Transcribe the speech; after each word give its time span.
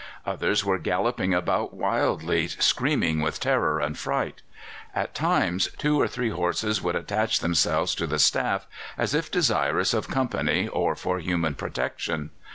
Others 0.25 0.65
were 0.65 0.79
galloping 0.79 1.31
about 1.31 1.75
wildly, 1.75 2.47
screaming 2.47 3.21
with 3.21 3.39
terror 3.39 3.79
and 3.79 3.95
fright. 3.95 4.41
At 4.95 5.13
times 5.13 5.69
two 5.77 6.01
or 6.01 6.07
three 6.07 6.31
horses 6.31 6.81
would 6.81 6.95
attach 6.95 7.39
themselves 7.39 7.93
to 7.93 8.07
the 8.07 8.17
staff, 8.17 8.65
as 8.97 9.13
if 9.13 9.29
desirous 9.29 9.93
of 9.93 10.07
company 10.07 10.67
or 10.67 10.95
for 10.95 11.19
human 11.19 11.53
protection. 11.53 12.31